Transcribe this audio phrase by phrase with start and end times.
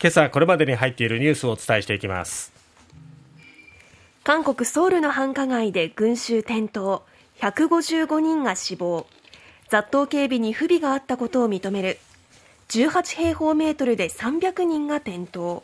[0.00, 2.52] 今朝これまでに入っているニュースをお伝えしていきます。
[4.22, 7.02] 韓国ソウルの繁華街で群衆転倒。
[7.40, 9.06] 155人が死亡。
[9.68, 11.98] 雑踏警備に不備があったことを認める。
[12.68, 15.62] 18平方メートルで300人が転倒。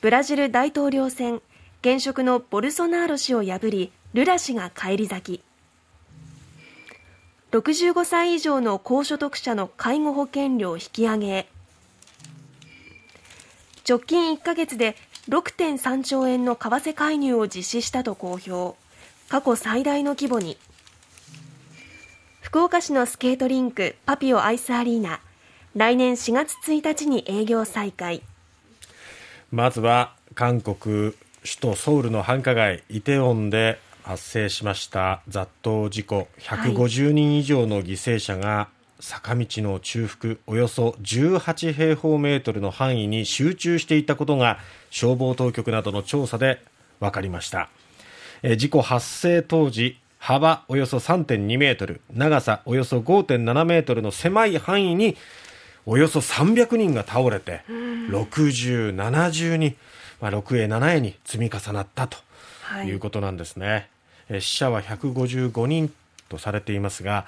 [0.00, 1.42] ブラジル大統領選。
[1.82, 5.42] 現職のボルソナーロ氏を破りルラ氏が返り咲き。
[7.50, 11.26] 65歳以上の高所得者の介護保険料引き上げ。
[11.26, 11.51] へ
[13.88, 14.96] 直近1ヶ月で
[15.28, 18.76] 6.3兆円の為替介入を実施したと公表。
[19.28, 20.56] 過去最大の規模に。
[22.40, 25.20] 福岡市のスケートリンクパピオアイスアリーナ。
[25.74, 28.22] 来年4月1日に営業再開。
[29.50, 36.28] まずは韓国首都ソウルの繁華街イテウォンで発生しました雑踏事故。
[36.40, 38.68] 150人以上の犠牲者が
[39.02, 46.62] 坂道の中腹およそ18平方メートルの範囲に集中していたことが消防当局などの調査で
[47.00, 47.68] 分かりました。
[48.56, 55.16] 事故発生当時幅およそ3.2メートル長さおよそ5.7メートルの狭い範囲に
[55.84, 59.74] およそ300人が倒れて60、70に、
[60.20, 62.18] まあ、6へ7へに積み重なったと
[62.84, 63.88] いうことなんですね、
[64.30, 65.92] はい、死者は155人
[66.32, 67.26] とされていますが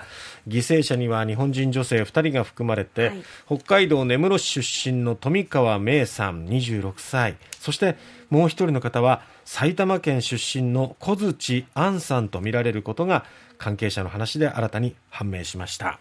[0.48, 7.36] 犠牲者には日本人女性2人が含まれて、はい、北海道根室市出身の富川芽さん26歳。
[7.60, 7.97] そして
[8.30, 13.25] もう1人の方は埼玉県出身の小槌杏さんとみられることが
[13.58, 15.98] 関係者の話で新たに判明しました。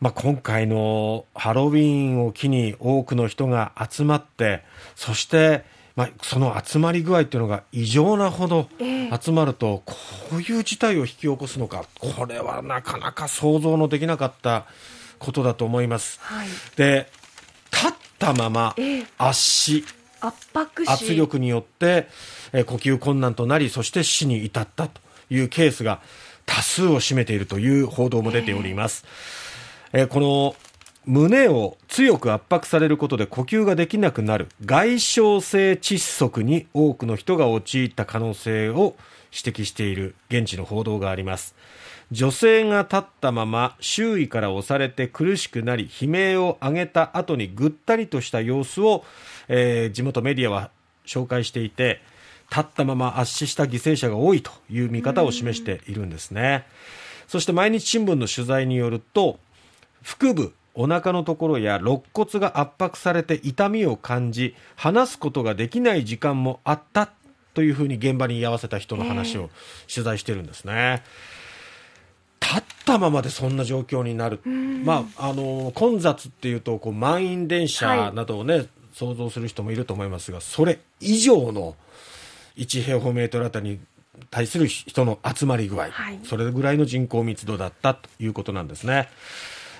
[0.00, 4.62] まあ、今回のハロウィーンを機に多くの人が集まって
[4.96, 5.64] そして
[5.96, 9.94] まあ、その集まり具合っていうのが異常なほど集まると、こ
[10.32, 14.66] ういう事態を引き起こすのかこれはなかなか想像のできなかった
[15.20, 16.18] ことだと思います。
[16.20, 17.08] はい、で
[17.72, 18.74] 立ったまま
[19.18, 19.84] 圧死、
[20.20, 22.08] 圧迫圧力によって、
[22.52, 25.00] え呼吸困難となりそして死に至ったと
[25.30, 26.00] いうケースが
[26.44, 29.04] 多数を占めているという報道も出ております。
[29.92, 30.56] えこの
[31.06, 34.48] 胸を強く圧迫されることで呼吸ができなくなる。
[34.64, 38.96] 外傷性窒息に多くの人が陥った可能性を
[39.32, 40.14] 指摘している。
[40.28, 41.54] 現地の報道があります。
[42.10, 49.04] 女性が立ったまま周囲から押されて苦しくなり悲鳴を上げた後にぐったりとした様子を、
[49.48, 50.70] えー、地元メディアは
[51.06, 52.00] 紹介していて
[52.50, 56.66] 立ったまま圧死した犠牲者が多いという見方を示しているんですね。
[57.26, 59.38] そして毎日新聞の取材によると
[60.02, 67.10] 腹部お腹のところや肋骨が圧迫されて痛みを感じ話すことができない時間もあった
[67.54, 69.50] というふうに現場に居合わせた人の話を
[69.92, 71.02] 取材してるんですね。
[72.40, 81.74] 立ったままでそんな状況になる、まあ、あの混雑っていうとこう満員電車などをね、はい、想像する人もいると思いますがそれ以上の
[82.56, 83.80] 1平方メートルあたりに
[84.30, 89.08] 対する人の集まり具合、はい、それぐらいの人口密度だったということなんですね。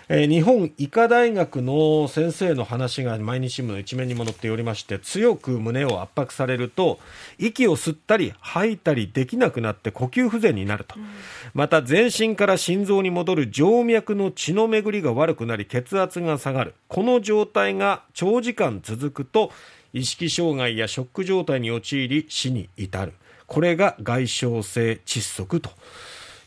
[0.08, 6.98] えー、日本医科大学の先生の話が毎日新聞の一面にも載っておりまして強く胸を圧迫されると
[7.38, 11.06] 息を吸ったり吐いたりできなくなって呼吸不全になると、うん、
[11.54, 16.74] また全身から心臓に戻る静脈の血の巡りが悪くなり血圧が下がる。
[16.88, 19.52] この状態が長時間続くと
[19.92, 23.14] 意識障害やショック状態に陥り死に至る。
[23.46, 25.70] これが外傷性窒息と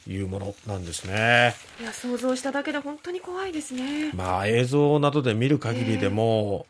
[0.07, 1.55] いうものなんですね。
[1.79, 4.11] いや想像しただけで本当に怖いですね。
[4.13, 6.65] まあ映像などで見る限りでも、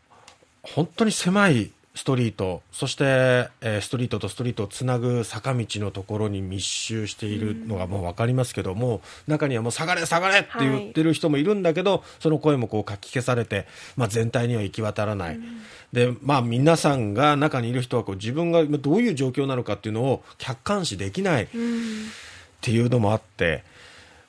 [0.66, 13.66] えー、本当に狭いストリートそして、えー、ストリートとストリートをつなぐ坂道のところに密集しているのがもう分かりますけども、中にはもう下がれ下がれって言ってる人もいるんだけど、はい、その声もこうかき消されて、
[13.96, 15.40] まあ、全体には行き渡らない、
[15.92, 21.48] でまあ、皆さんが中にいる人はこう自分がどういう状況なのかっていうのを客観視できない。
[22.58, 23.64] っていうのもあって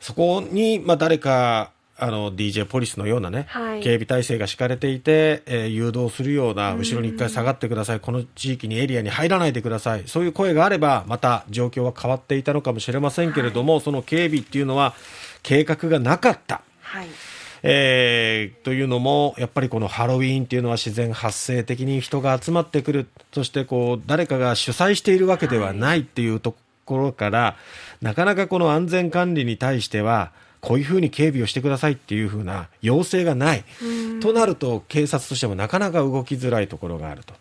[0.00, 8.00] そこに、まあ、誰かあの DJ ポリスのようなね、はい、警備体制が敷かれていて、えー、誘導するような後ろに一回下がってください。
[8.00, 10.04] この地域にエリアに入らないでください。
[10.06, 14.94] そういう声があればまた状況は変わっていたのかもしれませんけれども、はい、その警備っていうのは
[15.42, 16.62] 計画がなかった。
[16.82, 17.08] はい。
[17.64, 23.08] えー、というのもやっぱりこのハロウィーンっていうのは自然発生的に人が集まってくる。
[23.32, 26.54] そしてこう誰かが主催しているわけではないっていうと
[26.88, 27.56] ころから、
[28.00, 33.64] なかなかこの安全管理に対しては、こういうふうに警備をしてくださいっていうふうな要請がない。
[34.20, 37.34] となると、警察としてもなかなか動きづらいところがあると。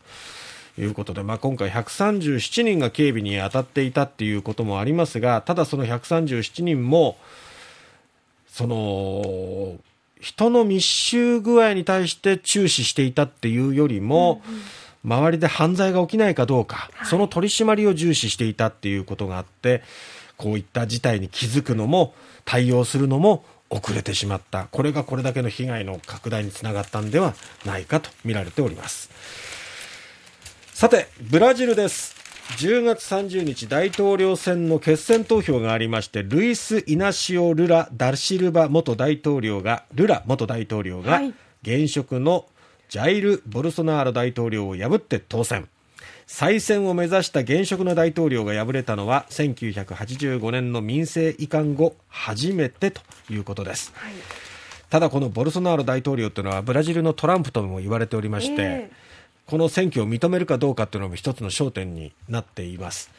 [0.80, 7.18] いうことで、まあ、今回137人が警備に当たっていたっていうこともありますが、ただその137人も、
[8.48, 9.78] その、
[10.22, 14.62] 人の密集具合に対して注視していたっていうよりも、うんうん
[15.08, 19.82] 周りで犯罪が起きないかどうか、はい、その取り締まりを重視していたっていうことがあって
[20.36, 22.14] こういった事態に気づくのも
[22.44, 24.68] 対応するのも遅れてしまった。
[24.72, 27.34] これがこれだけの被害の拡大につながったんでは
[27.66, 29.10] ないかと見られております。
[30.74, 32.16] さてブラジルです。
[32.58, 41.22] 10月30日大統領選の決選投票がありましてルイス・イナシオ・ルラ・ダシルバ元大統領がルラ元大統領が
[41.62, 42.48] 現職の
[42.90, 45.68] ジャイル・ボルソナーロ大統領を破って当選。
[46.28, 54.14] 再選を目指した現職の大統領が敗れたのは1985年の民政移管後初めてということです、はい、
[54.90, 63.10] ただこのボルソナーロ大統領というのはブラジルのトランプとも言われておりまして、えー、この選挙を認めるかどうかというのも一つの焦点になっています。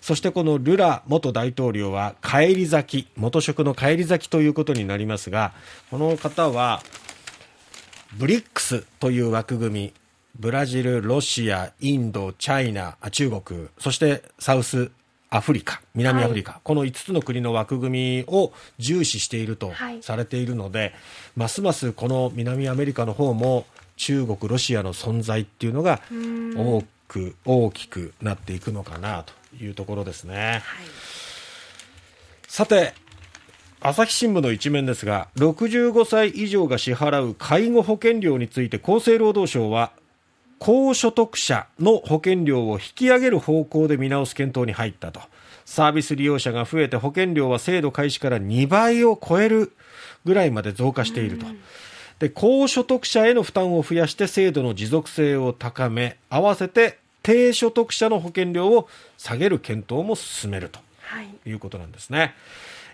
[0.00, 5.54] そしてこのルラ元大統領は返り咲き元職の返り咲きということになりますが
[5.90, 6.82] この方は
[8.16, 9.92] ブリックスという枠組み。
[10.38, 14.90] ブラジル、ロシア、インド、チャイナ、中国、そしてサウス
[15.30, 20.92] アフリカ、南アフリカ、はい、この5つの国の枠組みを重視しているとされているので、はい、
[21.36, 23.66] ますますこの南アメリカの方も
[23.96, 26.00] 中国、ロシアの存在っていうのが
[26.56, 29.32] 多く大きくなっていくのかなと
[29.62, 30.34] いうところですね。
[30.36, 30.62] はい、
[32.48, 32.94] さて、
[33.86, 39.92] 朝日新聞の一面ですが65歳以上が支払う介護保険料について厚生労働省は
[40.58, 45.20] 高所得者の保険料を引き上げる方向で見直す検討に入ったと
[45.66, 49.74] サービス利用者が増えて保険料は制度開始から2倍を超える
[50.24, 51.44] ぐらいまで増加していると。
[52.20, 58.88] で高所得者への負担を増やして制度の持続性を高め合わせて低所得者の保険料を
[59.18, 60.80] 下げる検討も進めると
[61.44, 62.18] いうことなんですね。
[62.18, 62.34] はい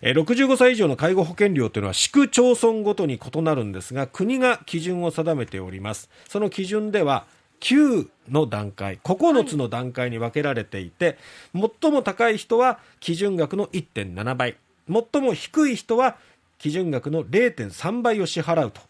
[0.03, 6.09] 65歳以上の介護保険料というのは市区町村ごとに異なるんですが国が基準を定めております。
[6.29, 7.27] その基準では
[7.61, 11.19] 9の段階9つの段階に分けられていて、
[11.55, 14.57] はい、最も高い人は基準額の1.7倍。
[14.89, 16.17] 最も低い人は
[16.59, 18.81] 基準額の0.3倍を支払うと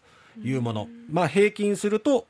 [0.41, 2.25] いうもの、まあ、平均すると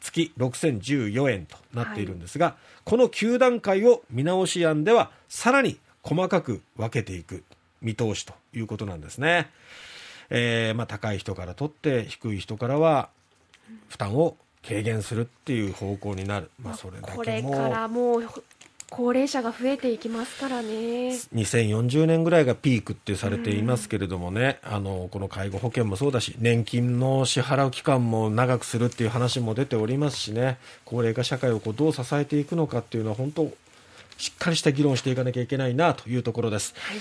[0.00, 2.54] 月6014円となっているんですが、はい、
[2.84, 7.44] この9段階を見直し案ではさらに細かく分けていく
[7.82, 9.50] 見通しということなんですね。
[10.30, 13.10] えーまあ、高い人から取って低い人からは
[13.88, 14.36] 負担を
[14.66, 18.28] 軽減するっていう方向になる、まあ、それだけこれからもう
[18.88, 21.12] 高齢者が増えていきますからね。
[21.34, 30.58] 2040年ぐらいがピークってされていますけれどもね、うん、あのこの介護保険もそうだし年金の支払う期間も長くするっていう話も出ておりますしね。
[30.84, 33.50] 高齢化社会をこうどう支えていくのかっていうのは本当
[34.16, 36.98] しっかりした議論していかなきゃいけないなというところです、はい、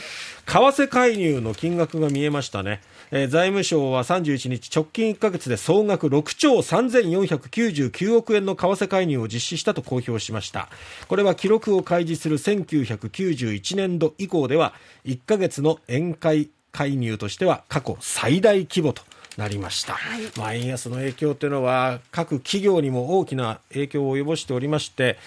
[0.73, 2.81] 為替介入の金額が見えましたね、
[3.11, 10.69] えー、財務省は31日直近1か月で総額6兆3499億円の為替介入を実施したと公表しました。
[11.07, 14.73] これは記録を開示する1991年度以降では
[15.05, 19.03] 1か月の円買介入としては過去最大規模と
[19.37, 25.17] なりました、はい、まあ、円安の影響というのは各企業にも大きな影響を及ぼしておりまして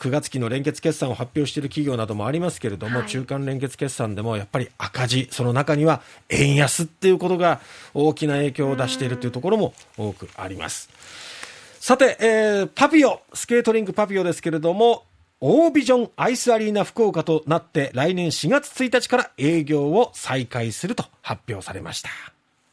[0.00, 7.60] 9月期の連結決算を発表している企業などもありますけれども、はい、中間連結決算でもやっぱり赤字、その中には円安っていうことが
[7.94, 10.90] 大きな影響を出しているというところも多くあります。
[11.80, 15.04] さて、えー、パピオ、スケートリンクパピオですけれども、
[15.40, 22.33] オービジョンアイスアリーナ福岡となって来年4月1日から営業を再開すると発表されました。